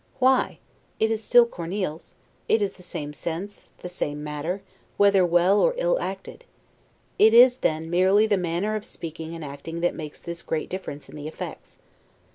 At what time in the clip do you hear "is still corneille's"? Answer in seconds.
1.11-2.15